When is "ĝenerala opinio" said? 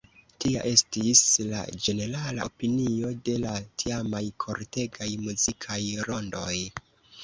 1.89-3.13